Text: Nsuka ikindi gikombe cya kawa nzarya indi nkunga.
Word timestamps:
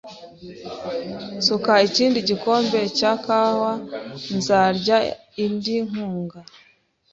Nsuka 1.37 1.71
ikindi 1.87 2.17
gikombe 2.29 2.79
cya 2.97 3.11
kawa 3.25 3.71
nzarya 4.37 4.97
indi 5.43 5.75
nkunga. 5.87 6.39